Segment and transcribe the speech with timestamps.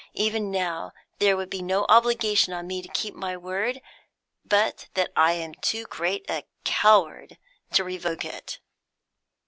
[0.15, 3.79] Even now there would be no obligation on me to keep my word,
[4.43, 7.37] but that I am too great a coward
[7.73, 8.59] to revoke it."